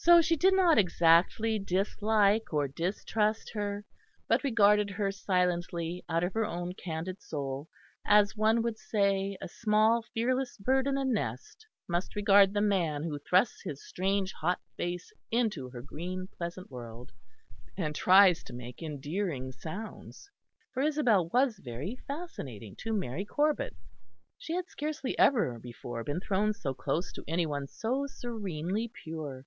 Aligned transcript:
So 0.00 0.22
she 0.22 0.36
did 0.36 0.54
not 0.54 0.78
exactly 0.78 1.58
dislike 1.58 2.54
or 2.54 2.68
distrust 2.68 3.50
her, 3.52 3.84
but 4.28 4.44
regarded 4.44 4.90
her 4.90 5.10
silently 5.10 6.04
out 6.08 6.22
of 6.22 6.32
her 6.34 6.46
own 6.46 6.72
candid 6.74 7.20
soul, 7.20 7.68
as 8.06 8.36
one 8.36 8.62
would 8.62 8.78
say 8.78 9.36
a 9.42 9.48
small 9.48 10.02
fearless 10.14 10.56
bird 10.56 10.86
in 10.86 10.96
a 10.96 11.04
nest 11.04 11.66
must 11.88 12.14
regard 12.14 12.54
the 12.54 12.60
man 12.60 13.02
who 13.02 13.18
thrusts 13.18 13.60
his 13.62 13.84
strange 13.86 14.32
hot 14.32 14.60
face 14.76 15.12
into 15.32 15.68
her 15.70 15.82
green 15.82 16.28
pleasant 16.28 16.70
world, 16.70 17.10
and 17.76 17.96
tries 17.96 18.44
to 18.44 18.52
make 18.54 18.80
endearing 18.80 19.50
sounds. 19.50 20.30
For 20.72 20.80
Isabel 20.84 21.28
was 21.30 21.58
very 21.58 21.96
fascinating 22.06 22.76
to 22.76 22.92
Mary 22.92 23.24
Corbet. 23.24 23.74
She 24.38 24.54
had 24.54 24.68
scarcely 24.70 25.18
ever 25.18 25.58
before 25.58 26.04
been 26.04 26.20
thrown 26.20 26.54
so 26.54 26.72
close 26.72 27.12
to 27.12 27.24
any 27.26 27.46
one 27.46 27.66
so 27.66 28.06
serenely 28.06 28.90
pure. 29.02 29.44